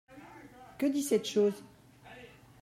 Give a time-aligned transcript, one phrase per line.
[0.79, 1.63] Que dit cette chose?